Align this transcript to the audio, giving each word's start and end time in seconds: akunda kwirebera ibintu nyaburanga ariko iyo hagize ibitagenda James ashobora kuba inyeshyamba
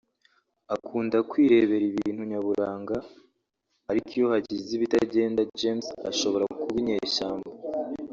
akunda 0.75 1.17
kwirebera 1.29 1.85
ibintu 1.91 2.21
nyaburanga 2.31 2.95
ariko 3.89 4.09
iyo 4.17 4.27
hagize 4.33 4.69
ibitagenda 4.77 5.41
James 5.59 5.85
ashobora 6.09 6.45
kuba 6.59 6.75
inyeshyamba 6.81 7.49